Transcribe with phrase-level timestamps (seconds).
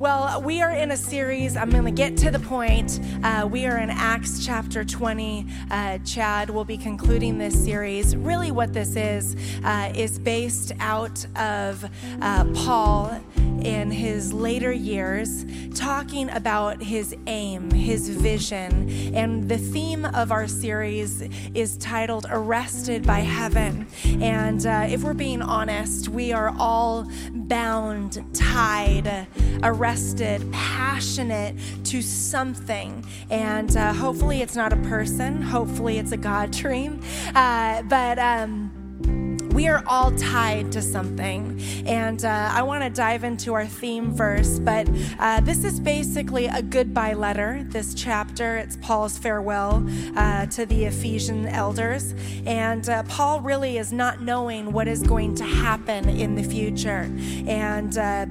[0.00, 1.58] Well, we are in a series.
[1.58, 3.00] I'm going to get to the point.
[3.22, 5.46] Uh, we are in Acts chapter 20.
[5.70, 8.16] Uh, Chad will be concluding this series.
[8.16, 11.84] Really, what this is, uh, is based out of
[12.22, 13.20] uh, Paul
[13.62, 19.14] in his later years, talking about his aim, his vision.
[19.14, 21.22] And the theme of our series
[21.54, 23.86] is titled Arrested by Heaven.
[24.20, 29.26] And uh, if we're being honest, we are all bound, tied,
[29.62, 33.04] arrested, passionate to something.
[33.30, 37.02] And uh, hopefully it's not a person, hopefully it's a God dream.
[37.34, 38.69] Uh, but, um,
[39.52, 41.60] we are all tied to something.
[41.86, 46.46] And uh, I want to dive into our theme verse, but uh, this is basically
[46.46, 48.58] a goodbye letter, this chapter.
[48.58, 49.86] It's Paul's farewell
[50.16, 52.14] uh, to the Ephesian elders.
[52.46, 57.10] And uh, Paul really is not knowing what is going to happen in the future.
[57.46, 58.26] And uh,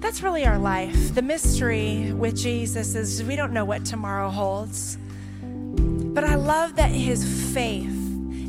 [0.00, 1.14] that's really our life.
[1.14, 4.98] The mystery with Jesus is we don't know what tomorrow holds.
[5.42, 7.97] But I love that his faith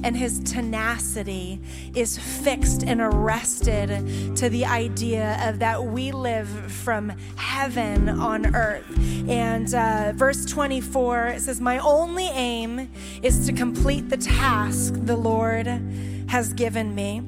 [0.04, 1.60] and his tenacity
[1.96, 8.86] is fixed and arrested to the idea of that we live from heaven on earth.
[9.30, 12.90] And uh, verse 24 it says, My only aim
[13.22, 15.68] is to complete the task the Lord
[16.28, 17.24] has given me.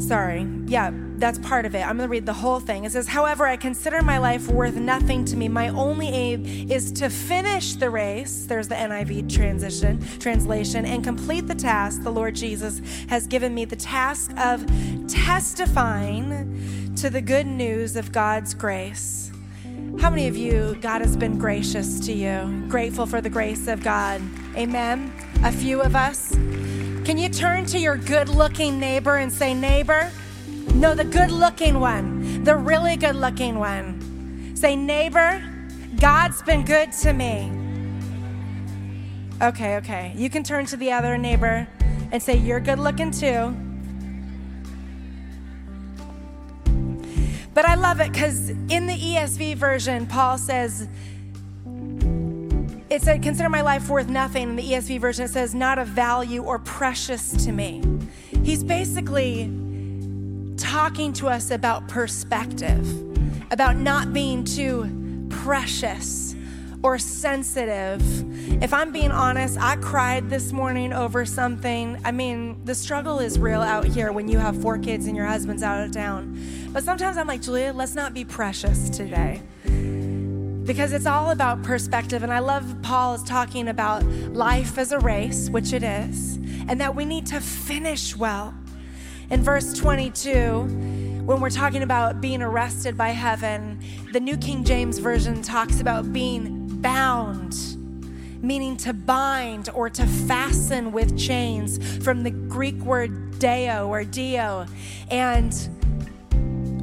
[0.00, 1.78] Sorry, yeah that's part of it.
[1.78, 2.84] I'm going to read the whole thing.
[2.84, 5.48] It says, However, I consider my life worth nothing to me.
[5.48, 8.44] My only aim is to finish the race.
[8.44, 13.64] There's the NIV transition, translation, and complete the task the Lord Jesus has given me
[13.64, 14.66] the task of
[15.08, 19.32] testifying to the good news of God's grace.
[20.00, 22.66] How many of you, God has been gracious to you?
[22.68, 24.20] Grateful for the grace of God.
[24.58, 25.10] Amen.
[25.42, 26.32] A few of us.
[26.32, 30.10] Can you turn to your good looking neighbor and say, Neighbor,
[30.74, 34.54] no, the good looking one, the really good looking one.
[34.56, 35.42] Say, neighbor,
[36.00, 37.52] God's been good to me.
[39.42, 40.12] Okay, okay.
[40.16, 41.66] You can turn to the other neighbor
[42.12, 43.54] and say, You're good looking too.
[47.52, 50.88] But I love it because in the ESV version, Paul says,
[52.90, 54.50] it said, Consider my life worth nothing.
[54.50, 57.82] In the ESV version, it says, Not of value or precious to me.
[58.44, 59.50] He's basically
[60.56, 62.86] talking to us about perspective,
[63.50, 66.34] about not being too precious
[66.82, 68.02] or sensitive.
[68.62, 71.98] If I'm being honest, I cried this morning over something.
[72.04, 75.26] I mean, the struggle is real out here when you have four kids and your
[75.26, 76.38] husband's out of town.
[76.72, 79.42] But sometimes I'm like, Julia, let's not be precious today.
[79.64, 82.22] Because it's all about perspective.
[82.22, 86.36] And I love Paul is talking about life as a race, which it is,
[86.68, 88.54] and that we need to finish well.
[89.34, 93.80] In verse 22, when we're talking about being arrested by heaven,
[94.12, 97.56] the New King James Version talks about being bound,
[98.40, 104.66] meaning to bind or to fasten with chains from the Greek word deo or dio.
[105.10, 105.52] And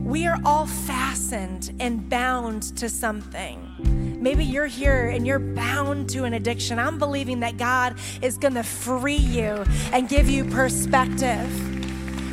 [0.03, 4.19] we are all fastened and bound to something.
[4.21, 6.79] Maybe you're here and you're bound to an addiction.
[6.79, 9.63] I'm believing that God is going to free you
[9.93, 11.80] and give you perspective.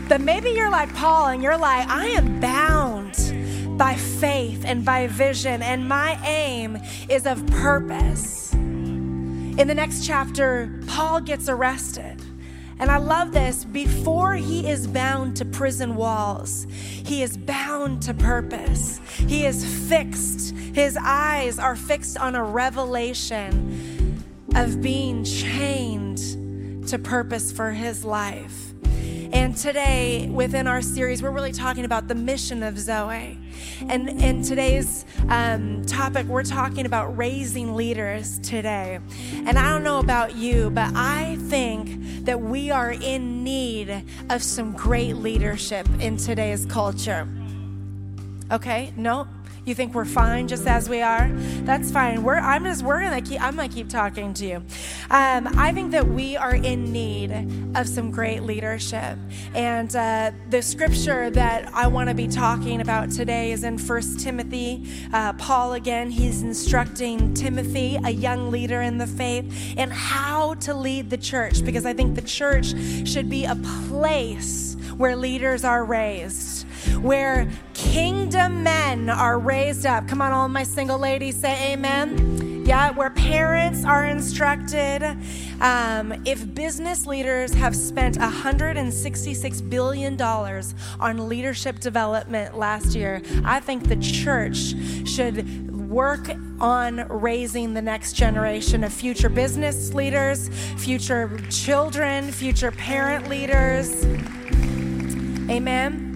[0.08, 5.06] But maybe you're like Paul and you're like, I am bound by faith and by
[5.06, 6.78] vision, and my aim
[7.10, 8.52] is of purpose.
[8.54, 12.22] In the next chapter, Paul gets arrested.
[12.80, 13.64] And I love this.
[13.64, 19.00] Before he is bound to prison walls, he is bound to purpose.
[19.16, 20.56] He is fixed.
[20.56, 26.18] His eyes are fixed on a revelation of being chained
[26.88, 28.67] to purpose for his life.
[29.32, 33.38] And today, within our series, we're really talking about the mission of Zoe.
[33.88, 39.00] And in today's um, topic, we're talking about raising leaders today.
[39.34, 44.42] And I don't know about you, but I think that we are in need of
[44.42, 47.28] some great leadership in today's culture.
[48.50, 48.94] Okay?
[48.96, 49.28] No?
[49.68, 51.28] You think we're fine just as we are?
[51.64, 52.22] That's fine.
[52.22, 54.56] We're, I'm just, we're gonna keep, I'm gonna keep talking to you.
[55.10, 57.32] Um, I think that we are in need
[57.74, 59.18] of some great leadership.
[59.54, 64.88] And uh, the scripture that I wanna be talking about today is in First Timothy.
[65.12, 70.72] Uh, Paul, again, he's instructing Timothy, a young leader in the faith, and how to
[70.72, 72.72] lead the church because I think the church
[73.06, 73.56] should be a
[73.90, 76.66] place where leaders are raised
[77.02, 80.08] where kingdom men are raised up.
[80.08, 82.64] Come on, all my single ladies, say amen.
[82.66, 85.02] Yeah, where parents are instructed.
[85.60, 93.88] Um, if business leaders have spent $166 billion on leadership development last year, I think
[93.88, 94.74] the church
[95.08, 96.28] should work
[96.60, 104.04] on raising the next generation of future business leaders, future children, future parent leaders.
[105.48, 106.07] Amen.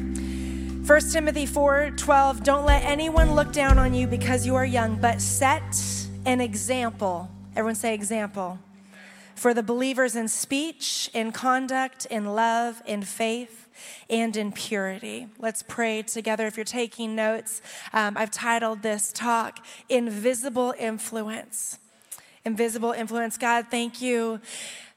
[0.84, 4.96] 1 Timothy 4 12, don't let anyone look down on you because you are young,
[4.96, 5.62] but set
[6.26, 7.30] an example.
[7.54, 8.58] Everyone say example.
[9.36, 13.68] For the believers in speech, in conduct, in love, in faith
[14.10, 15.28] and in purity.
[15.38, 16.48] Let's pray together.
[16.48, 17.62] If you're taking notes,
[17.92, 21.78] um, I've titled this talk Invisible Influence.
[22.44, 23.38] Invisible Influence.
[23.38, 24.40] God, thank you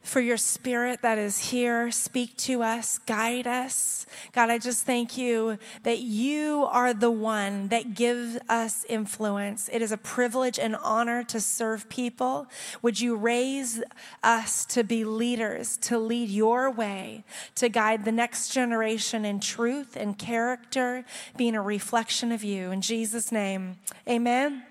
[0.05, 1.91] for your spirit that is here.
[1.91, 4.05] Speak to us, guide us.
[4.31, 9.69] God, I just thank you that you are the one that gives us influence.
[9.73, 12.47] It is a privilege and honor to serve people.
[12.81, 13.81] Would you raise
[14.23, 17.23] us to be leaders, to lead your way,
[17.55, 21.03] to guide the next generation in truth and character,
[21.35, 22.71] being a reflection of you.
[22.71, 24.63] In Jesus' name, amen.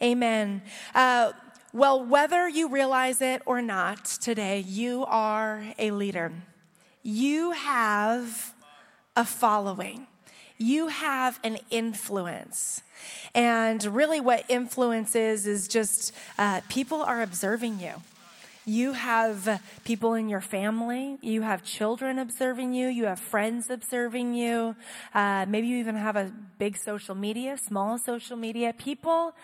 [0.00, 0.62] Amen.
[0.94, 1.32] Uh,
[1.76, 6.32] well, whether you realize it or not today, you are a leader.
[7.02, 8.54] You have
[9.14, 10.06] a following,
[10.56, 12.80] you have an influence.
[13.34, 17.92] And really, what influence is, is just uh, people are observing you.
[18.64, 21.18] You have people in your family.
[21.20, 22.88] You have children observing you.
[22.88, 24.76] You have friends observing you.
[25.14, 28.72] Uh, maybe you even have a big social media, small social media.
[28.72, 29.34] People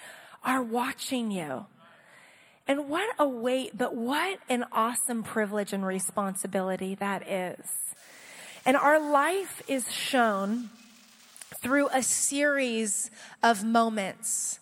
[0.43, 1.67] are watching you.
[2.67, 7.67] And what a weight, but what an awesome privilege and responsibility that is.
[8.65, 10.71] And our life is shown
[11.61, 13.11] through a series
[13.43, 14.61] of moments,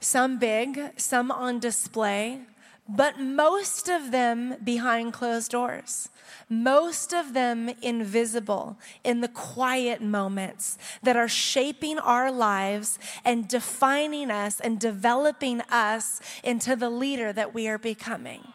[0.00, 2.40] some big, some on display,
[2.88, 6.08] but most of them behind closed doors
[6.48, 14.30] most of them invisible in the quiet moments that are shaping our lives and defining
[14.30, 18.46] us and developing us into the leader that we are becoming.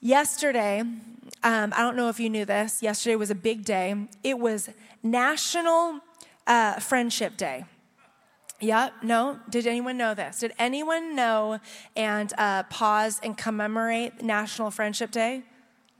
[0.00, 4.08] Yesterday, um, I don't know if you knew this, yesterday was a big day.
[4.24, 4.68] It was
[5.02, 6.00] National
[6.46, 7.64] uh, Friendship Day.
[8.62, 9.40] Yep, no.
[9.50, 10.38] Did anyone know this?
[10.38, 11.58] Did anyone know
[11.96, 15.42] and uh, pause and commemorate National Friendship Day?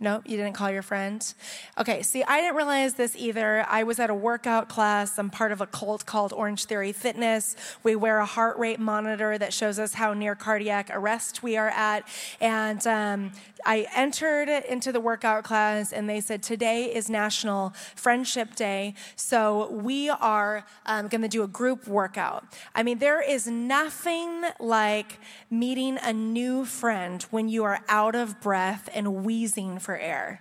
[0.03, 1.33] Nope, you didn't call your friend.
[1.79, 3.65] Okay, see, I didn't realize this either.
[3.69, 5.17] I was at a workout class.
[5.17, 7.55] I'm part of a cult called Orange Theory Fitness.
[7.85, 11.69] We wear a heart rate monitor that shows us how near cardiac arrest we are
[11.69, 12.05] at.
[12.41, 13.31] And um,
[13.65, 18.95] I entered into the workout class, and they said, Today is National Friendship Day.
[19.15, 22.45] So we are um, going to do a group workout.
[22.75, 28.41] I mean, there is nothing like meeting a new friend when you are out of
[28.41, 30.41] breath and wheezing for for air.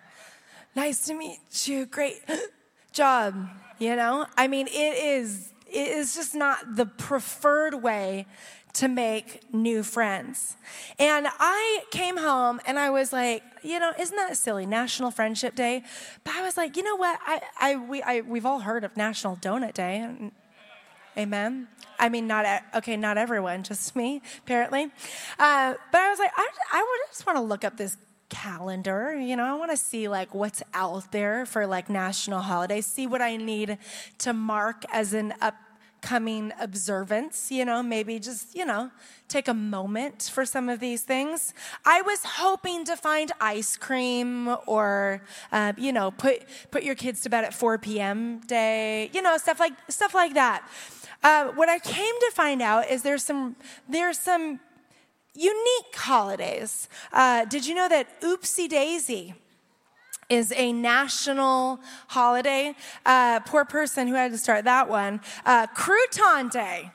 [0.77, 1.85] Nice to meet you.
[1.85, 2.21] Great
[2.93, 3.49] job.
[3.79, 8.27] You know, I mean, it is, it is just not the preferred way
[8.75, 10.55] to make new friends.
[10.97, 14.65] And I came home and I was like, you know, isn't that silly?
[14.65, 15.83] National Friendship Day.
[16.23, 17.19] But I was like, you know what?
[17.25, 20.31] I, I, we, I, we've all heard of National Donut Day.
[21.17, 21.67] Amen.
[21.99, 24.85] I mean, not okay, not everyone, just me, apparently.
[25.37, 27.97] Uh, but I was like, I, I just want to look up this
[28.31, 29.15] calendar.
[29.15, 33.05] You know, I want to see like what's out there for like national holidays, see
[33.05, 33.77] what I need
[34.19, 38.89] to mark as an upcoming observance, you know, maybe just, you know,
[39.27, 41.53] take a moment for some of these things.
[41.85, 45.21] I was hoping to find ice cream or,
[45.51, 48.39] uh, you know, put, put your kids to bed at 4 p.m.
[48.47, 50.67] day, you know, stuff like, stuff like that.
[51.21, 53.55] Uh, what I came to find out is there's some,
[53.87, 54.59] there's some
[55.33, 56.87] unique holidays.
[57.13, 59.35] Uh, did you know that Oopsie Daisy?
[60.29, 62.73] is a national holiday.
[63.05, 65.19] Uh, poor person who had to start that one.
[65.45, 66.89] Uh, Crouton Day.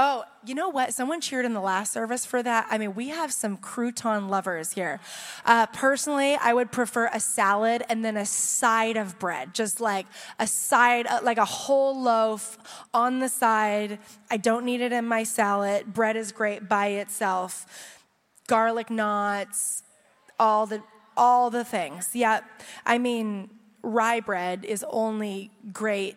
[0.00, 0.94] Oh, you know what?
[0.94, 2.68] Someone cheered in the last service for that.
[2.70, 5.00] I mean, we have some crouton lovers here.
[5.44, 10.06] Uh, personally, I would prefer a salad and then a side of bread, just like
[10.38, 12.58] a side, uh, like a whole loaf
[12.94, 13.98] on the side.
[14.30, 15.92] I don't need it in my salad.
[15.92, 17.66] Bread is great by itself.
[18.46, 19.82] Garlic knots,
[20.38, 20.80] all the
[21.16, 22.10] all the things.
[22.14, 22.42] Yeah,
[22.86, 23.50] I mean,
[23.82, 26.14] rye bread is only great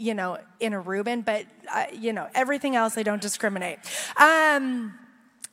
[0.00, 3.78] you know, in a Reuben, but, uh, you know, everything else, I don't discriminate.
[4.16, 4.94] Um,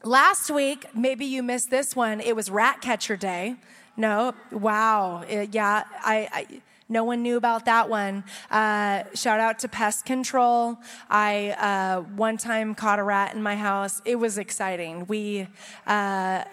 [0.04, 3.58] last week, maybe you missed this one, it was Rat Catcher Day.
[3.98, 5.26] No, wow.
[5.28, 8.24] It, yeah, I, I No one knew about that one.
[8.50, 10.78] Uh, shout out to pest control.
[11.10, 14.02] I uh, one time caught a rat in my house.
[14.06, 15.06] It was exciting.
[15.08, 15.48] We
[15.86, 16.44] uh,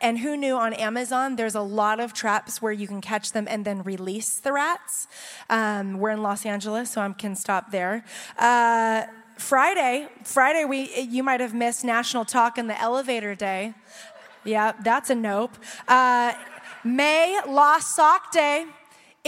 [0.00, 3.46] and who knew on Amazon there's a lot of traps where you can catch them
[3.48, 5.06] and then release the rats.
[5.48, 8.04] Um, we're in Los Angeles, so I can stop there.
[8.38, 9.04] Uh,
[9.38, 13.74] Friday, Friday, we you might have missed National Talk in the Elevator Day.
[14.44, 15.56] Yeah, that's a nope.
[15.86, 16.32] Uh,
[16.82, 18.66] May Lost Sock Day.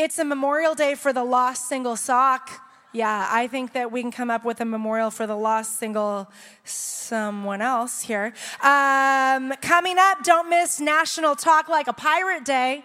[0.01, 2.65] It's a memorial day for the lost single sock.
[2.93, 6.31] Yeah, I think that we can come up with a memorial for the lost single
[6.63, 8.33] someone else here.
[8.63, 12.85] Um, coming up, don't miss National Talk Like a Pirate Day.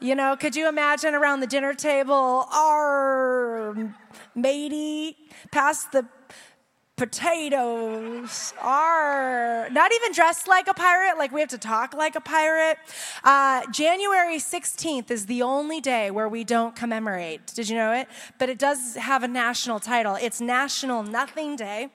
[0.00, 3.94] You know, could you imagine around the dinner table, our
[4.34, 5.16] matey,
[5.52, 6.06] pass the
[6.96, 12.20] potatoes are not even dressed like a pirate, like we have to talk like a
[12.20, 12.78] pirate.
[13.22, 17.46] Uh, January 16th is the only day where we don't commemorate.
[17.54, 18.08] Did you know it?
[18.38, 20.14] But it does have a national title.
[20.14, 21.90] It's National Nothing Day.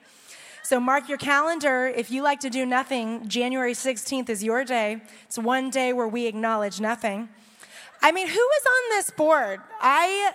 [0.62, 1.88] So mark your calendar.
[1.88, 5.02] If you like to do nothing, January 16th is your day.
[5.24, 7.28] It's one day where we acknowledge nothing.
[8.00, 9.60] I mean, who is on this board?
[9.80, 10.32] I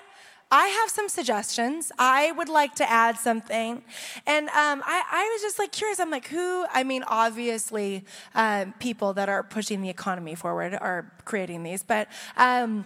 [0.49, 1.91] I have some suggestions.
[1.99, 3.83] I would like to add something.
[4.25, 5.99] And um, I, I, was just like curious.
[5.99, 6.65] I'm like, who?
[6.71, 11.83] I mean, obviously, um, people that are pushing the economy forward are creating these.
[11.83, 12.85] But um,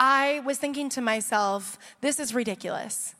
[0.00, 3.14] I was thinking to myself, this is ridiculous.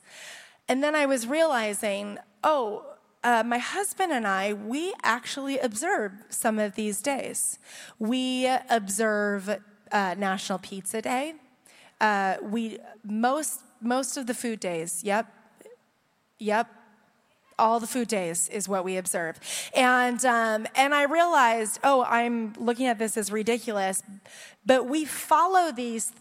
[0.67, 2.85] And then I was realizing, oh,
[3.23, 7.59] uh, my husband and I, we actually observe some of these days.
[7.99, 9.59] We observe
[9.91, 11.35] uh, National Pizza Day.
[12.01, 15.03] Uh, we most most of the food days.
[15.03, 15.27] Yep,
[16.39, 16.67] yep.
[17.59, 19.39] All the food days is what we observe,
[19.75, 24.01] and um, and I realized, oh, I'm looking at this as ridiculous,
[24.65, 26.11] but we follow these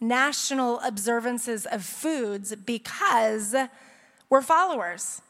[0.00, 3.54] national observances of foods because
[4.30, 5.20] we're followers.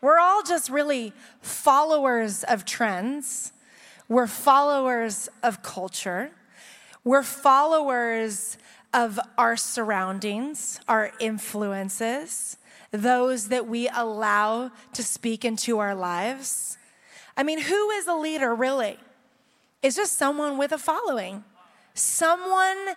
[0.00, 3.52] We're all just really followers of trends.
[4.08, 6.32] We're followers of culture.
[7.04, 8.56] We're followers
[8.94, 12.58] of our surroundings, our influences,
[12.92, 16.78] those that we allow to speak into our lives.
[17.36, 18.98] I mean, who is a leader really?
[19.82, 21.42] It's just someone with a following,
[21.94, 22.94] someone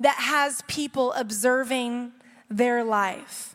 [0.00, 2.12] that has people observing
[2.50, 3.54] their life.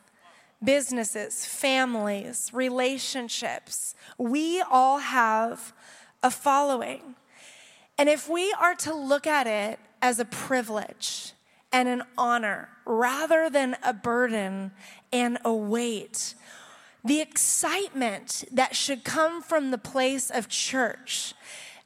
[0.64, 5.74] Businesses, families, relationships, we all have
[6.24, 7.16] a following.
[7.98, 11.34] And if we are to look at it as a privilege,
[11.72, 14.72] and an honor rather than a burden
[15.14, 16.36] and a weight.
[17.04, 21.34] The excitement that should come from the place of church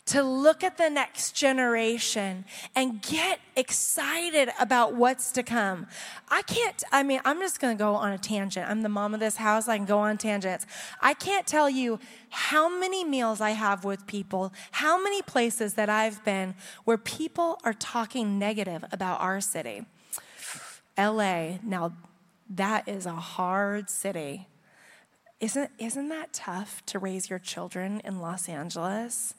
[0.06, 2.46] to look at the next generation
[2.76, 5.88] and get excited about what's to come.
[6.30, 8.70] I can't, I mean, I'm just gonna go on a tangent.
[8.70, 10.68] I'm the mom of this house, I can go on tangents.
[11.02, 15.90] I can't tell you how many meals I have with people, how many places that
[15.90, 19.86] I've been where people are talking negative about our city.
[20.98, 21.94] LA, now
[22.50, 24.48] that is a hard city.
[25.40, 29.34] Isn't, isn't that tough to raise your children in Los Angeles?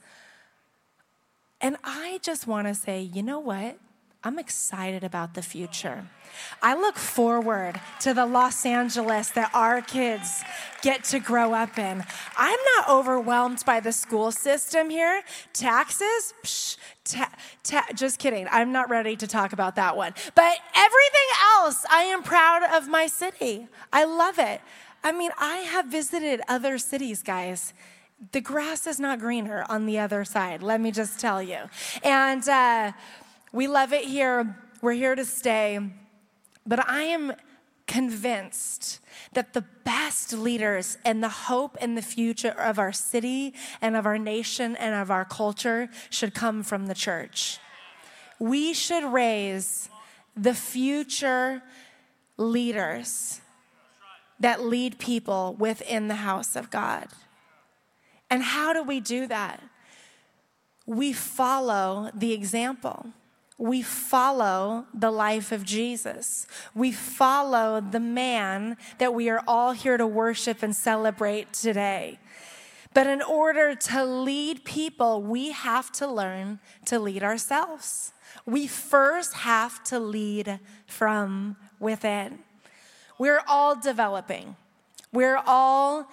[1.61, 3.79] And I just want to say, you know what?
[4.27, 6.09] I'm excited about the future.
[6.61, 10.43] I look forward to the Los Angeles that our kids
[10.83, 12.05] get to grow up in.
[12.37, 15.23] I'm not overwhelmed by the school system here.
[15.53, 16.35] Taxes?
[16.43, 17.33] Psh, ta-
[17.63, 18.49] ta- just kidding.
[18.51, 20.13] I'm not ready to talk about that one.
[20.35, 23.69] But everything else, I am proud of my city.
[23.93, 24.61] I love it.
[25.05, 27.73] I mean, I have visited other cities, guys
[28.33, 31.59] the grass is not greener on the other side, let me just tell you.
[32.03, 32.93] And uh,
[33.53, 34.57] we love it here.
[34.81, 35.79] We're here to stay.
[36.67, 37.33] But I am
[37.87, 39.01] convinced
[39.35, 44.07] that the best leaders and the hope and the future of our city and of
[44.07, 47.59] our nation and of our culture should come from the church.
[48.39, 49.89] We should raise
[50.37, 51.63] the future
[52.37, 53.41] leaders
[54.41, 57.07] that lead people within the house of God.
[58.31, 59.63] And how do we do that?
[60.87, 63.07] We follow the example.
[63.59, 66.47] We follow the life of Jesus.
[66.75, 72.19] We follow the man that we are all here to worship and celebrate today.
[72.93, 78.13] But in order to lead people, we have to learn to lead ourselves.
[78.45, 82.39] We first have to lead from within.
[83.19, 84.57] We're all developing.
[85.13, 86.09] We're all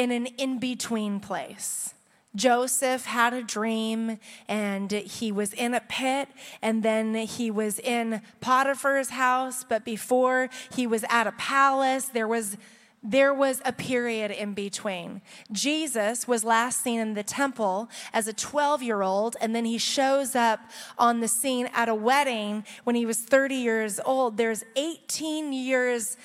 [0.00, 1.92] in an in between place.
[2.34, 6.28] Joseph had a dream and he was in a pit
[6.62, 12.26] and then he was in Potiphar's house, but before he was at a palace, there
[12.26, 12.56] was
[13.02, 15.22] there was a period in between.
[15.50, 19.78] Jesus was last seen in the temple as a 12 year old, and then he
[19.78, 20.60] shows up
[20.98, 24.36] on the scene at a wedding when he was 30 years old.
[24.36, 26.18] There's 18 years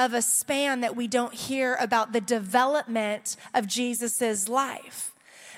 [0.00, 5.12] of a span that we don't hear about the development of Jesus's life.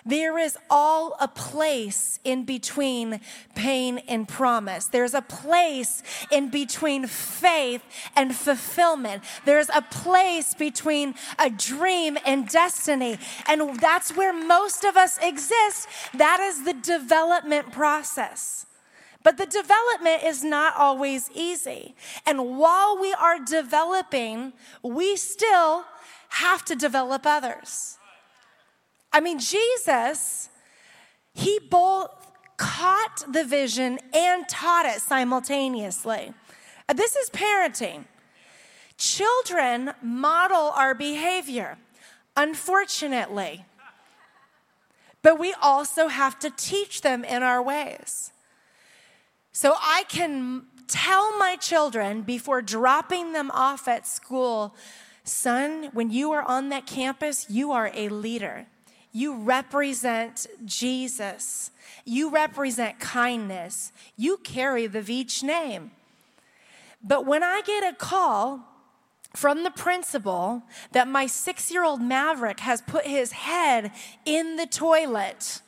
[0.05, 3.21] There is all a place in between
[3.55, 4.87] pain and promise.
[4.87, 7.85] There's a place in between faith
[8.17, 9.23] and fulfillment.
[9.45, 13.19] There's a place between a dream and destiny.
[13.47, 15.87] And that's where most of us exist.
[16.15, 18.67] That is the development process.
[19.23, 21.95] But the development is not always easy.
[22.27, 24.53] And while we are developing,
[24.83, 25.85] we still
[26.31, 27.99] have to develop others.
[29.13, 30.49] I mean, Jesus,
[31.35, 32.11] he both
[32.57, 36.33] caught the vision and taught it simultaneously.
[36.89, 38.05] Uh, this is parenting.
[38.97, 41.79] Children model our behavior,
[42.37, 43.65] unfortunately.
[45.23, 48.32] But we also have to teach them in our ways.
[49.53, 54.75] So I can tell my children before dropping them off at school
[55.25, 58.67] son, when you are on that campus, you are a leader.
[59.13, 61.71] You represent Jesus.
[62.05, 63.93] You represent kindness.
[64.17, 65.91] You carry the Veach name.
[67.05, 68.61] But when I get a call
[69.35, 73.93] from the principal that my six year old Maverick has put his head
[74.25, 75.61] in the toilet,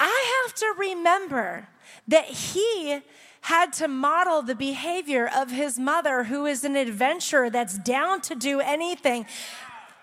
[0.00, 1.68] I have to remember
[2.08, 3.00] that he
[3.42, 8.34] had to model the behavior of his mother, who is an adventurer that's down to
[8.34, 9.24] do anything.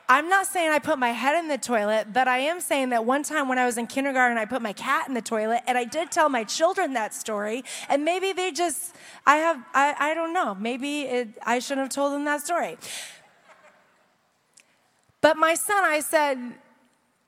[0.08, 3.06] I'm not saying I put my head in the toilet, but I am saying that
[3.06, 5.78] one time when I was in kindergarten, I put my cat in the toilet, and
[5.78, 8.96] I did tell my children that story, and maybe they just,
[9.26, 12.78] I have, I, I don't know, maybe it, I shouldn't have told them that story.
[15.22, 16.38] But my son, I said,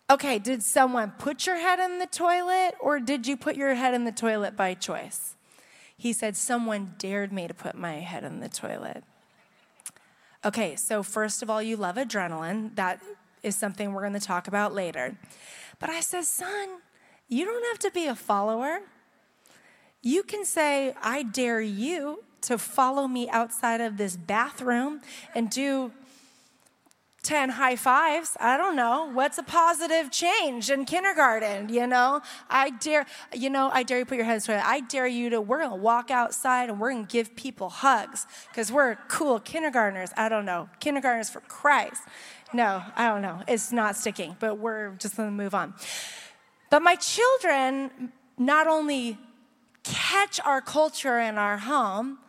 [0.10, 3.94] okay, did someone put your head in the toilet, or did you put your head
[3.94, 5.36] in the toilet by choice?
[5.98, 9.04] He said, someone dared me to put my head in the toilet.
[10.44, 12.76] Okay, so first of all, you love adrenaline.
[12.76, 13.02] That
[13.42, 15.18] is something we're going to talk about later.
[15.80, 16.70] But I said, son,
[17.28, 18.80] you don't have to be a follower.
[20.02, 25.02] You can say, I dare you to follow me outside of this bathroom
[25.34, 25.92] and do
[27.26, 28.38] 10 high fives.
[28.40, 29.10] I don't know.
[29.12, 31.70] What's a positive change in kindergarten?
[31.70, 34.64] You know, I dare, you know, I dare you put your hands together.
[34.64, 37.70] I dare you to, we're going to walk outside and we're going to give people
[37.70, 40.12] hugs because we're cool kindergartners.
[40.16, 40.70] I don't know.
[40.80, 42.04] Kindergartners for Christ.
[42.54, 43.42] No, I don't know.
[43.48, 45.74] It's not sticking, but we're just going to move on.
[46.70, 49.18] But my children not only
[49.84, 52.20] catch our culture in our home,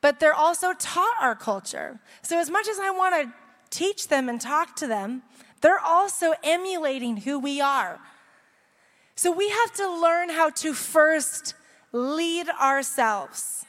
[0.00, 2.00] but they're also taught our culture.
[2.22, 3.32] So, as much as I want to
[3.72, 5.22] teach them and talk to them,
[5.60, 7.98] they're also emulating who we are.
[9.16, 11.54] So we have to learn how to first
[11.92, 13.64] lead ourselves.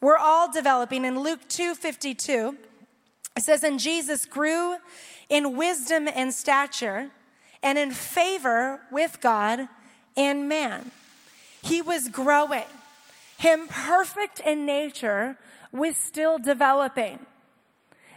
[0.00, 1.04] We're all developing.
[1.04, 2.56] In Luke 2:52,
[3.36, 4.78] it says, "And Jesus grew
[5.28, 7.10] in wisdom and stature
[7.62, 9.68] and in favor with God
[10.16, 10.92] and man."
[11.62, 12.66] He was growing.
[13.38, 15.36] Him perfect in nature
[15.72, 17.26] was still developing.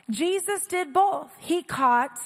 [0.10, 1.32] Jesus did both.
[1.40, 2.20] He caught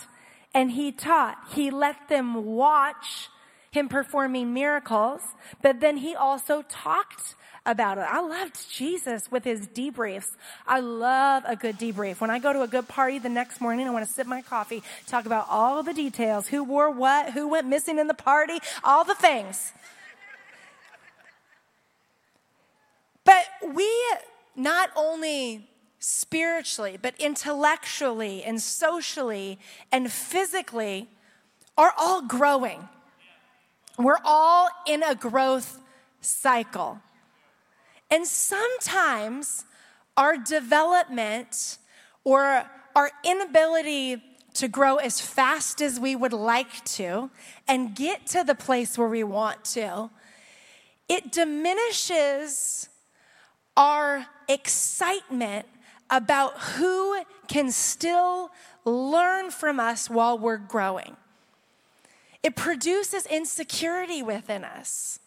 [0.54, 1.38] and he taught.
[1.54, 3.30] He let them watch
[3.72, 5.22] him performing miracles,
[5.62, 8.02] but then he also talked about it.
[8.02, 10.36] I loved Jesus with his debriefs.
[10.68, 12.20] I love a good debrief.
[12.20, 14.42] When I go to a good party the next morning, I want to sip my
[14.42, 18.60] coffee, talk about all the details, who wore what, who went missing in the party,
[18.84, 19.72] all the things.
[23.26, 23.90] But we
[24.56, 25.68] not only
[26.06, 29.58] spiritually, but intellectually and socially
[29.90, 31.08] and physically
[31.78, 32.90] are all growing.
[33.98, 35.80] We're all in a growth
[36.20, 37.00] cycle.
[38.12, 39.64] And sometimes
[40.18, 41.78] our development
[42.26, 42.66] or
[42.98, 44.22] our inability
[44.56, 47.32] to grow as fast as we would like to
[47.66, 50.10] and get to the place where we want to,
[51.08, 52.90] it diminishes
[53.78, 55.66] our excitement
[56.10, 58.52] about who can still
[58.86, 61.16] learn from us while we're growing.
[62.44, 65.20] It produces insecurity within us.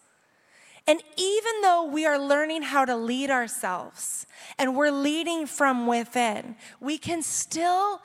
[0.85, 4.25] And even though we are learning how to lead ourselves
[4.57, 8.01] and we're leading from within, we can still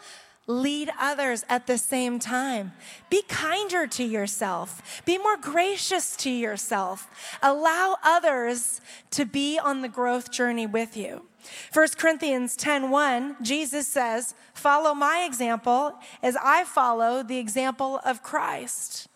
[0.47, 2.73] lead others at the same time.
[3.11, 5.03] Be kinder to yourself.
[5.05, 7.09] Be more gracious to yourself.
[7.43, 8.81] Allow others
[9.13, 11.27] to be on the growth journey with you.
[11.73, 19.09] 1 Corinthians 10:1 Jesus says, "Follow my example as I follow the example of Christ."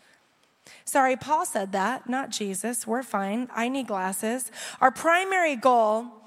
[0.85, 2.87] Sorry, Paul said that, not Jesus.
[2.87, 3.49] We're fine.
[3.53, 4.53] I need glasses.
[4.81, 6.26] Our primary goal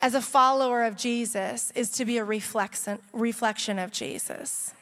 [0.00, 4.72] as a follower of Jesus is to be a reflection, reflection of Jesus.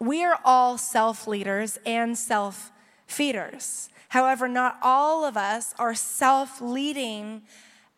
[0.00, 2.70] We are all self leaders and self
[3.06, 3.88] feeders.
[4.10, 7.42] However, not all of us are self leading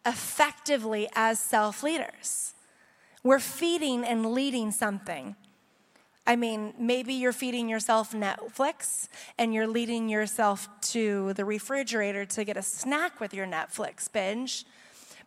[0.06, 2.54] effectively as self leaders.
[3.22, 5.36] We're feeding and leading something.
[6.28, 12.44] I mean, maybe you're feeding yourself Netflix and you're leading yourself to the refrigerator to
[12.44, 14.64] get a snack with your Netflix binge.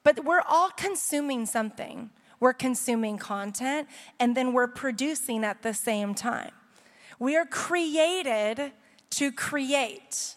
[0.04, 2.10] But we're all consuming something.
[2.40, 3.88] We're consuming content
[4.20, 6.52] and then we're producing at the same time.
[7.20, 8.72] We are created
[9.12, 10.36] to create.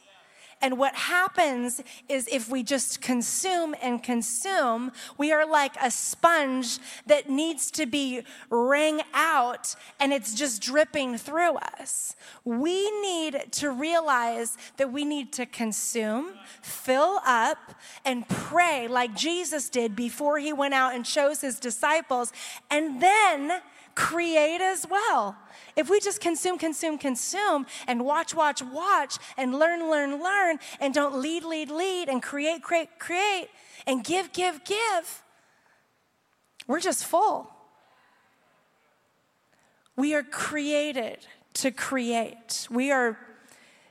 [0.63, 6.79] And what happens is if we just consume and consume, we are like a sponge
[7.07, 12.15] that needs to be wring out and it's just dripping through us.
[12.45, 19.69] We need to realize that we need to consume, fill up, and pray like Jesus
[19.69, 22.33] did before he went out and chose his disciples,
[22.71, 23.61] and then
[23.95, 25.37] create as well.
[25.77, 30.93] If we just consume, consume, consume, and watch, watch, watch, and learn, learn, learn, and
[30.93, 33.49] don't lead, lead, lead, and create, create, create,
[33.87, 35.23] and give, give, give,
[36.67, 37.51] we're just full.
[39.97, 42.67] We are created to create.
[42.71, 43.19] We are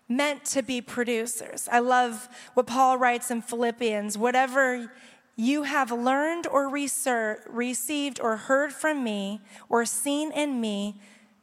[0.07, 1.69] meant to be producers.
[1.71, 4.91] I love what Paul writes in Philippians whatever
[5.37, 10.99] you have learned or received or heard from me or seen in me,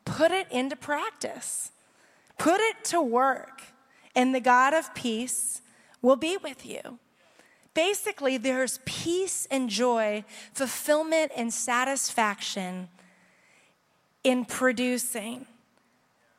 [0.08, 1.72] put it into practice.
[2.38, 3.62] Put it to work,
[4.14, 5.60] and the God of peace
[6.00, 6.98] will be with you.
[7.74, 12.88] Basically, there's peace and joy, fulfillment and satisfaction
[14.24, 15.46] in producing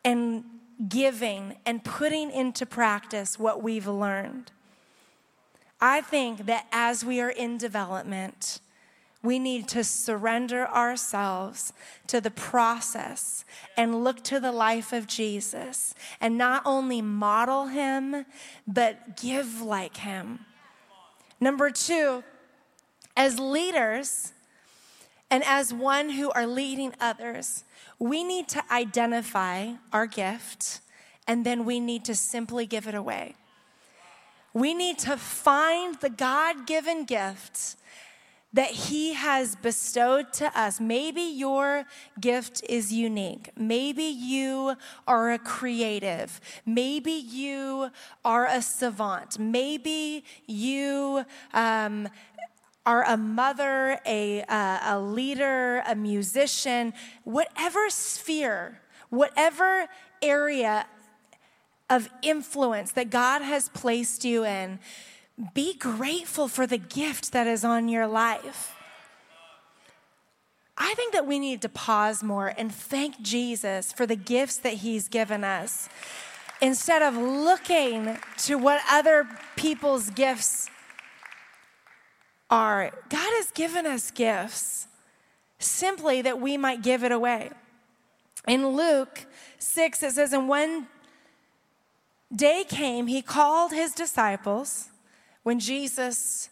[0.04, 0.44] and
[0.88, 4.52] giving and putting into practice what we've learned.
[5.82, 8.60] I think that as we are in development,
[9.22, 11.74] we need to surrender ourselves
[12.08, 13.44] to the process
[13.76, 18.26] and look to the life of Jesus and not only model him,
[18.66, 20.40] but give like him.
[21.42, 22.24] Number two,
[23.18, 24.32] as leaders
[25.30, 27.66] and as one who are leading others,
[28.00, 30.80] we need to identify our gift
[31.28, 33.36] and then we need to simply give it away.
[34.54, 37.76] We need to find the God given gifts
[38.54, 40.80] that He has bestowed to us.
[40.80, 41.86] Maybe your
[42.20, 43.52] gift is unique.
[43.56, 44.76] Maybe you
[45.08, 46.42] are a creative.
[46.66, 47.92] Maybe you
[48.26, 49.38] are a savant.
[49.38, 52.10] Maybe you um,
[52.86, 59.88] are a mother, a, uh, a leader, a musician, whatever sphere, whatever
[60.22, 60.88] area
[61.90, 64.80] of influence that God has placed you in,
[65.54, 68.76] be grateful for the gift that is on your life.
[70.78, 74.76] I think that we need to pause more and thank Jesus for the gifts that
[74.76, 75.90] He's given us
[76.62, 80.70] instead of looking to what other people's gifts
[82.50, 82.92] are.
[83.10, 84.88] God has given us gifts
[85.58, 87.52] simply that we might give it away.
[88.48, 89.26] In Luke
[89.60, 90.88] 6, it says, And when
[92.34, 94.89] day came, he called his disciples
[95.50, 96.48] when Jesus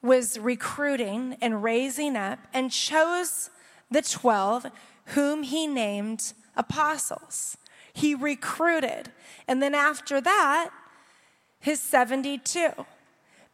[0.00, 3.50] was recruiting and raising up and chose
[3.90, 4.68] the 12
[5.08, 7.58] whom he named apostles.
[7.92, 9.12] He recruited.
[9.46, 10.70] And then after that,
[11.60, 12.70] his 72.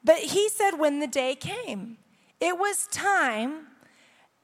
[0.05, 1.97] But he said when the day came,
[2.41, 3.67] it was time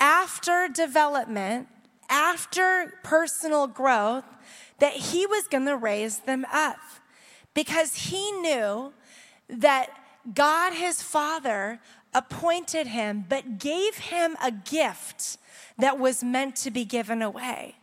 [0.00, 1.68] after development,
[2.10, 4.24] after personal growth,
[4.80, 6.80] that he was going to raise them up
[7.54, 8.92] because he knew
[9.48, 9.90] that
[10.32, 11.80] God, his father,
[12.14, 15.36] appointed him, but gave him a gift
[15.78, 17.76] that was meant to be given away.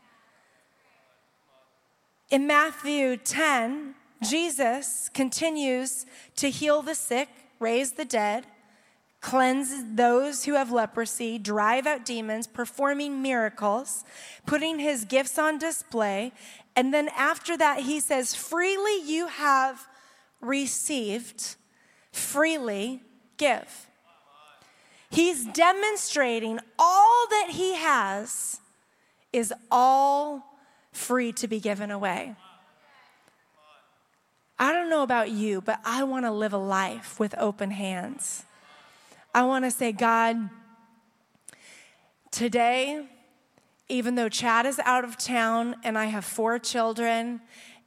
[2.30, 6.06] In Matthew 10, Jesus continues
[6.38, 7.28] to heal the sick,
[7.60, 8.46] raise the dead,
[9.20, 14.04] cleanse those who have leprosy, drive out demons, performing miracles,
[14.46, 16.32] putting his gifts on display.
[16.76, 19.88] And then after that, he says, Freely you have
[20.40, 21.56] received,
[22.12, 23.02] freely
[23.38, 23.88] give.
[25.10, 28.62] He's demonstrating all that he has
[29.34, 30.44] is all
[30.92, 32.36] free to be given away.
[34.58, 38.44] I don't know about you, but I want to live a life with open hands.
[39.34, 40.50] I want to say, God,
[42.30, 43.06] today,
[43.90, 47.42] even though Chad is out of town and I have four children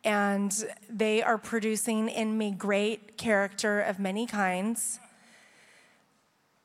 [0.04, 0.52] and
[0.88, 5.00] they are producing in me great character of many kinds,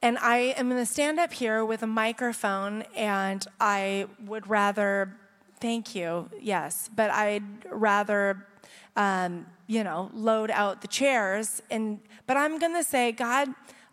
[0.02, 5.14] and I am going to stand up here with a microphone and I would rather,
[5.60, 8.48] thank you, yes, but I'd rather,
[8.96, 11.62] um, you know, load out the chairs.
[11.70, 13.50] And, but I'm going to say, God,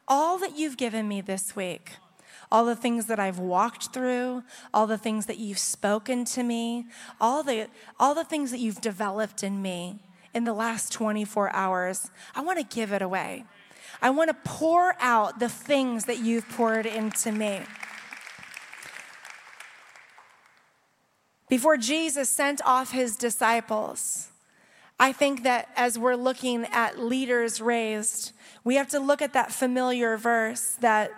[0.07, 1.91] all that you've given me this week,
[2.51, 6.87] all the things that I've walked through, all the things that you've spoken to me,
[7.21, 9.99] all the, all the things that you've developed in me
[10.35, 13.45] in the last 24 hours, I want to give it away.
[14.03, 17.61] I want to pour out the things that you've poured into me.
[21.49, 24.29] Before Jesus sent off his disciples,
[24.99, 28.33] I think that as we're looking at leaders raised,
[28.65, 31.13] we have to look at that familiar verse that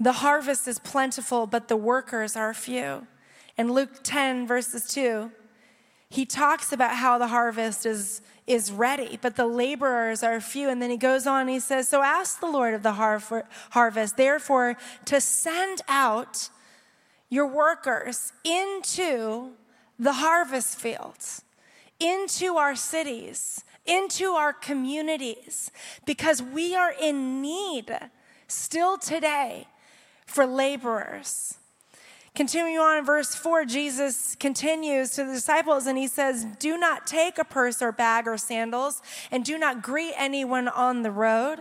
[0.00, 3.06] the harvest is plentiful, but the workers are few.
[3.58, 5.30] In Luke 10, verses 2,
[6.08, 10.70] he talks about how the harvest is, is ready, but the laborers are few.
[10.70, 14.16] And then he goes on, he says, So ask the Lord of the har- harvest,
[14.16, 16.48] therefore, to send out
[17.28, 19.50] your workers into
[19.98, 21.44] the harvest fields,
[22.00, 25.70] into our cities, into our communities,
[26.06, 27.94] because we are in need
[28.48, 29.66] still today
[30.30, 31.54] for laborers.
[32.34, 37.06] Continuing on in verse 4, Jesus continues to the disciples and he says, Do not
[37.06, 41.58] take a purse or bag or sandals, and do not greet anyone on the road.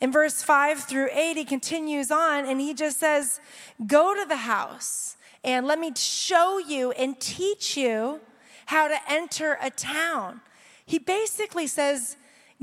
[0.00, 3.40] In verse 5 through 8, he continues on and he just says,
[3.86, 8.20] Go to the house and let me show you and teach you
[8.66, 10.40] how to enter a town.
[10.84, 12.16] He basically says,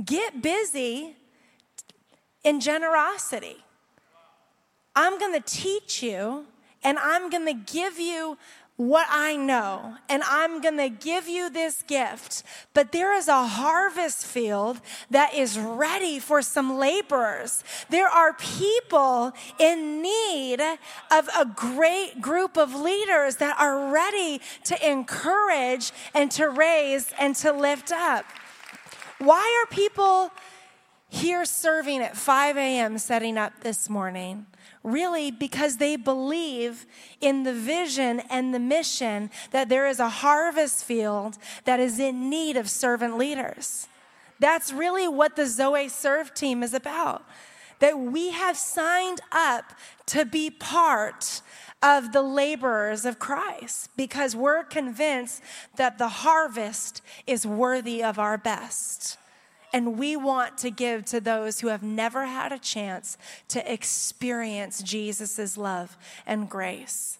[0.03, 1.15] Get busy
[2.43, 3.57] in generosity.
[4.95, 6.45] I'm going to teach you
[6.83, 8.37] and I'm going to give you
[8.77, 12.43] what I know, and I'm gonna give you this gift.
[12.73, 17.63] But there is a harvest field that is ready for some laborers.
[17.89, 20.59] There are people in need
[21.09, 27.33] of a great group of leaders that are ready to encourage and to raise and
[27.37, 28.25] to lift up.
[29.19, 30.31] Why are people
[31.07, 32.97] here serving at 5 a.m.
[32.97, 34.47] setting up this morning?
[34.85, 36.85] Really because they believe
[37.19, 42.29] in the vision and the mission that there is a harvest field that is in
[42.29, 43.87] need of servant leaders.
[44.39, 47.25] That's really what the Zoe Serve team is about.
[47.79, 49.73] That we have signed up
[50.07, 51.41] to be part
[51.81, 55.41] of the laborers of Christ because we're convinced
[55.75, 59.17] that the harvest is worthy of our best.
[59.75, 63.17] And we want to give to those who have never had a chance
[63.49, 67.19] to experience Jesus' love and grace.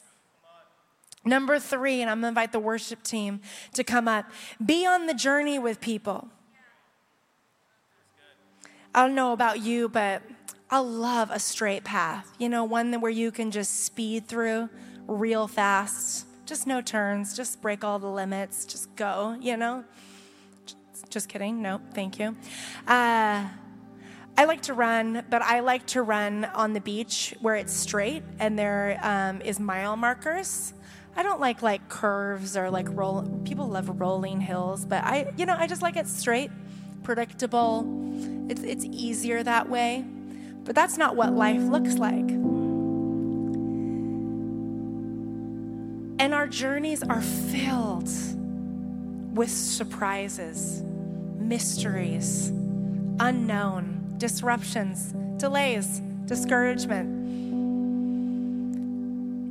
[1.26, 3.42] Number three, and I'm gonna invite the worship team
[3.74, 4.32] to come up
[4.66, 6.30] be on the journey with people.
[8.94, 10.22] I don't know about you, but
[10.70, 12.32] I love a straight path.
[12.40, 14.70] You know, one where you can just speed through
[15.08, 19.84] real fast, just no turns, just break all the limits, just go, you know?
[21.16, 21.62] Just kidding.
[21.62, 22.36] No, thank you.
[22.86, 23.48] Uh,
[24.38, 28.22] I like to run, but I like to run on the beach where it's straight
[28.38, 30.74] and there um, is mile markers.
[31.16, 33.22] I don't like like curves or like roll.
[33.46, 36.52] People love rolling hills, but I, you know, I just like it straight,
[37.02, 37.86] predictable.
[38.50, 40.04] It's it's easier that way.
[40.66, 42.30] But that's not what life looks like.
[46.20, 48.10] And our journeys are filled
[49.34, 50.84] with surprises
[51.48, 52.50] mysteries,
[53.20, 57.08] unknown, disruptions, delays, discouragement.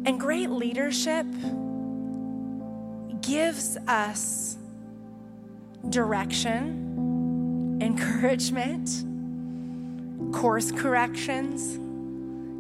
[0.07, 1.27] And great leadership
[3.21, 4.59] gives us
[5.89, 9.05] direction, encouragement,
[10.35, 11.79] course corrections,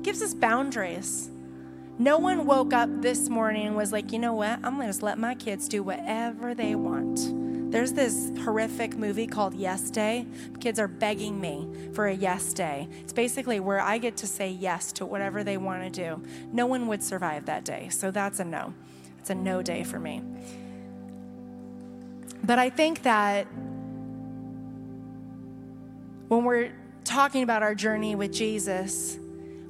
[0.04, 1.28] gives us boundaries.
[1.98, 4.58] No one woke up this morning and was like, you know what?
[4.62, 7.43] I'm going to just let my kids do whatever they want.
[7.70, 10.26] There's this horrific movie called Yes Day.
[10.60, 12.88] Kids are begging me for a yes day.
[13.02, 16.22] It's basically where I get to say yes to whatever they want to do.
[16.52, 18.74] No one would survive that day, so that's a no.
[19.18, 20.22] It's a no day for me.
[22.44, 23.46] But I think that
[26.28, 26.72] when we're
[27.04, 29.18] talking about our journey with Jesus,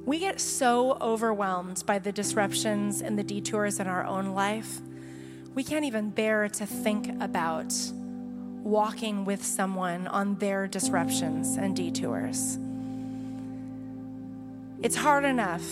[0.05, 4.81] we get so overwhelmed by the disruptions and the detours in our own life,
[5.55, 7.73] we can't even bear to think about
[8.61, 12.59] walking with someone on their disruptions and detours.
[14.83, 15.63] It's hard enough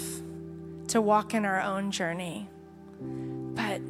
[0.88, 2.48] to walk in our own journey,
[3.02, 3.82] but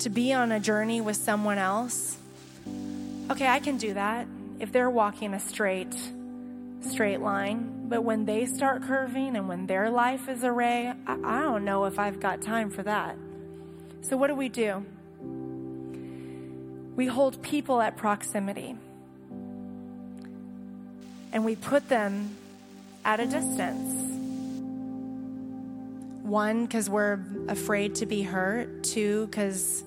[0.00, 2.18] to be on a journey with someone else,
[3.30, 4.26] okay, I can do that
[4.58, 5.94] if they're walking a straight
[6.80, 11.40] straight line, but when they start curving and when their life is array, I, I
[11.40, 13.16] don't know if I've got time for that.
[14.02, 14.84] So, what do we do?
[16.96, 18.76] We hold people at proximity
[21.32, 22.36] and we put them
[23.04, 24.12] at a distance.
[26.22, 28.84] One, because we're afraid to be hurt.
[28.84, 29.82] Two, because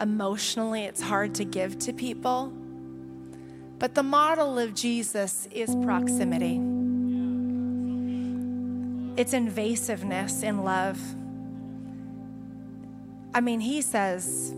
[0.00, 2.52] emotionally it's hard to give to people.
[3.80, 6.60] But the model of Jesus is proximity,
[9.16, 11.00] it's invasiveness in love.
[13.34, 14.54] I mean, he says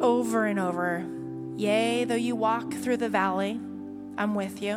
[0.00, 1.04] over and over,
[1.56, 3.60] Yea, though you walk through the valley,
[4.16, 4.76] I'm with you.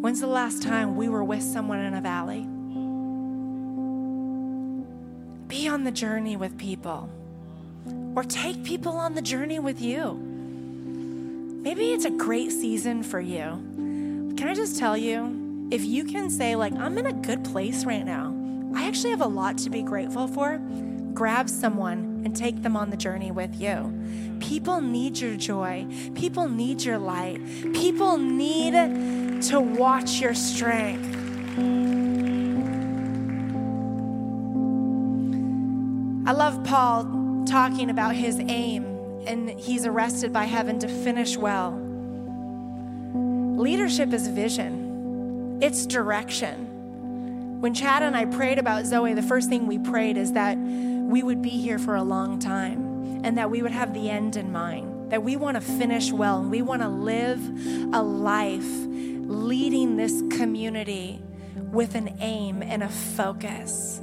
[0.00, 2.46] When's the last time we were with someone in a valley?
[5.48, 7.08] Be on the journey with people,
[8.14, 10.14] or take people on the journey with you.
[11.62, 14.34] Maybe it's a great season for you.
[14.36, 17.84] Can I just tell you, if you can say, like, I'm in a good place
[17.84, 18.34] right now,
[18.74, 20.58] I actually have a lot to be grateful for,
[21.12, 24.38] grab someone and take them on the journey with you.
[24.40, 27.40] People need your joy, people need your light,
[27.74, 28.72] people need
[29.42, 31.16] to watch your strength.
[36.28, 38.84] I love Paul talking about his aim
[39.26, 41.72] and he's arrested by heaven to finish well.
[43.58, 47.60] Leadership is vision, it's direction.
[47.60, 50.56] When Chad and I prayed about Zoe, the first thing we prayed is that
[51.10, 54.36] we would be here for a long time and that we would have the end
[54.36, 57.40] in mind, that we want to finish well and we want to live
[57.92, 61.22] a life leading this community
[61.70, 64.00] with an aim and a focus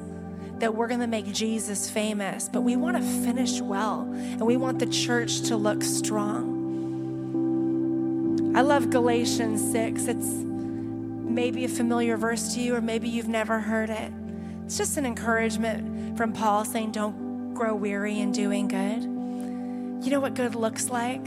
[0.59, 4.57] that we're going to make Jesus famous, but we want to finish well and we
[4.57, 6.55] want the church to look strong.
[8.55, 10.07] I love Galatians 6.
[10.07, 14.11] It's maybe a familiar verse to you, or maybe you've never heard it.
[14.67, 19.01] It's just an encouragement from Paul saying, Don't grow weary in doing good.
[20.03, 21.23] You know what good looks like?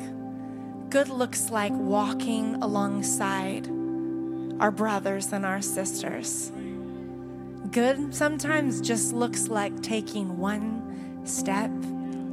[0.90, 3.66] Good looks like walking alongside
[4.60, 6.52] our brothers and our sisters.
[7.70, 11.70] Good sometimes just looks like taking one step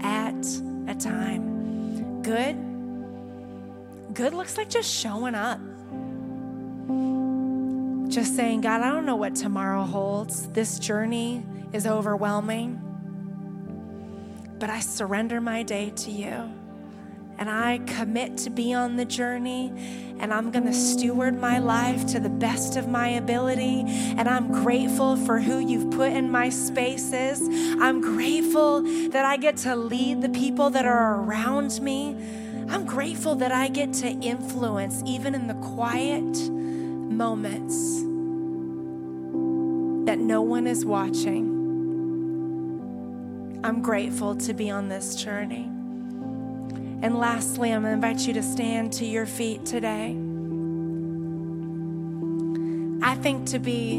[0.02, 0.46] at
[0.90, 2.22] a time.
[2.22, 2.58] Good,
[4.14, 5.62] good looks like just showing up.
[8.10, 10.48] Just saying, God, I don't know what tomorrow holds.
[10.50, 12.82] This journey is overwhelming,
[14.60, 16.54] but I surrender my day to you
[17.40, 19.72] and I commit to be on the journey
[20.20, 23.84] and I'm going to steward my life to the best of my ability.
[23.86, 27.42] And I'm grateful for who you've put in my spaces.
[27.80, 32.16] I'm grateful that I get to lead the people that are around me.
[32.70, 36.36] I'm grateful that I get to influence even in the quiet
[37.10, 38.02] moments
[40.06, 41.58] that no one is watching.
[43.64, 45.66] I'm grateful to be on this journey.
[47.02, 50.18] And lastly, I'm going to invite you to stand to your feet today.
[53.02, 53.98] I think to be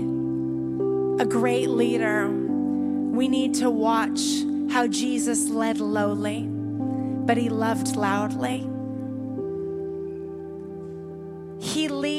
[1.20, 4.20] a great leader, we need to watch
[4.70, 8.68] how Jesus led lowly, but he loved loudly.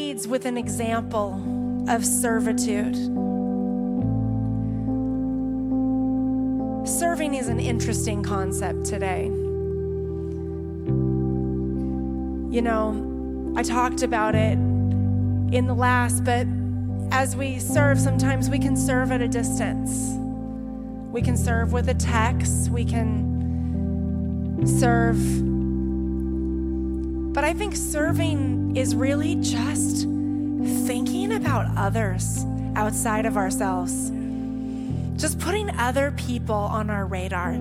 [0.09, 1.35] Leads with an example
[1.87, 2.95] of servitude.
[6.87, 9.25] Serving is an interesting concept today.
[12.55, 14.53] You know, I talked about it
[15.53, 16.47] in the last, but
[17.11, 20.15] as we serve, sometimes we can serve at a distance.
[21.11, 25.48] We can serve with a text, we can serve.
[27.31, 30.07] But I think serving is really just
[30.85, 32.43] thinking about others
[32.75, 34.11] outside of ourselves,
[35.15, 37.53] just putting other people on our radar.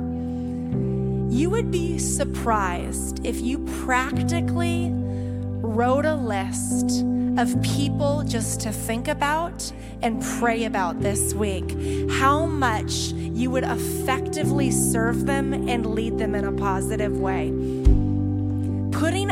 [1.30, 7.04] You would be surprised if you practically wrote a list
[7.38, 9.70] of people just to think about
[10.02, 11.76] and pray about this week.
[12.10, 17.52] How much you would effectively serve them and lead them in a positive way.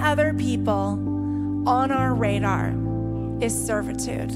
[0.06, 2.72] Other people on our radar
[3.40, 4.30] is servitude.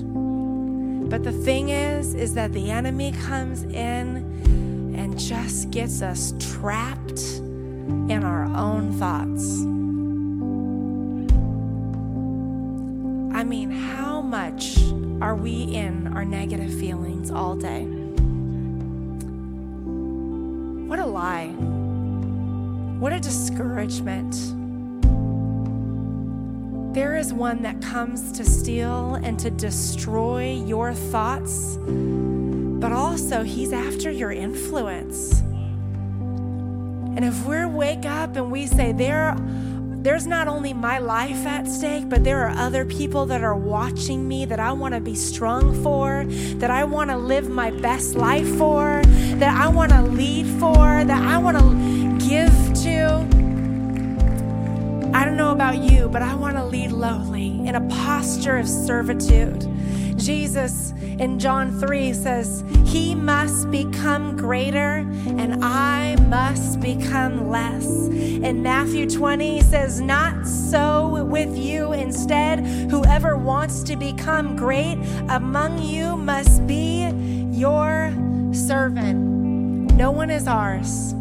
[1.09, 7.21] But the thing is, is that the enemy comes in and just gets us trapped
[8.11, 9.61] in our own thoughts.
[13.39, 14.77] I mean, how much
[15.23, 17.85] are we in our negative feelings all day?
[20.89, 21.51] What a lie.
[22.99, 24.60] What a discouragement.
[26.93, 33.73] There is one that comes to steal and to destroy your thoughts, but also he's
[33.73, 35.39] after your influence.
[37.15, 39.37] And if we wake up and we say, there,
[40.03, 44.27] there's not only my life at stake, but there are other people that are watching
[44.27, 46.25] me that I want to be strong for,
[46.57, 51.05] that I want to live my best life for, that I want to lead for,
[51.05, 53.40] that I want to give to.
[55.13, 58.69] I don't know about you, but I want to lead lowly in a posture of
[58.69, 59.67] servitude.
[60.17, 67.87] Jesus in John 3 says, He must become greater and I must become less.
[67.87, 71.93] In Matthew 20 says, Not so with you.
[71.93, 74.99] Instead, whoever wants to become great
[75.29, 77.09] among you must be
[77.51, 78.13] your
[78.53, 79.93] servant.
[79.95, 81.15] No one is ours,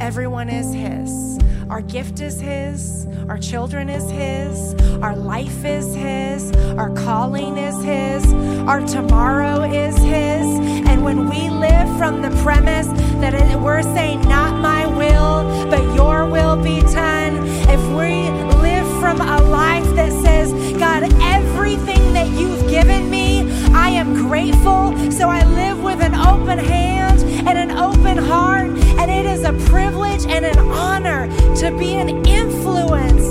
[0.00, 1.38] everyone is His.
[1.70, 3.06] Our gift is His.
[3.28, 4.74] Our children is His.
[5.02, 6.50] Our life is His.
[6.78, 8.32] Our calling is His.
[8.66, 10.46] Our tomorrow is His.
[10.88, 12.86] And when we live from the premise
[13.20, 19.20] that we're saying, Not my will, but your will be done, if we live from
[19.20, 23.42] a life that says, God, everything that you've given me,
[23.74, 24.96] I am grateful.
[25.10, 28.68] So I live with an open hand and an open heart.
[28.98, 33.24] And it is a privilege and an honor to be an influence,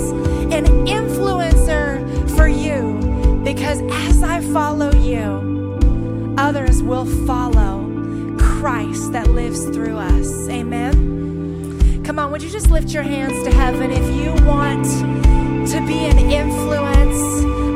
[0.52, 3.40] an influencer for you.
[3.44, 10.48] Because as I follow you, others will follow Christ that lives through us.
[10.48, 12.02] Amen.
[12.04, 14.84] Come on, would you just lift your hands to heaven if you want
[15.70, 17.20] to be an influence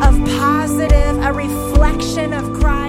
[0.05, 2.82] of positive, a reflection of Christ?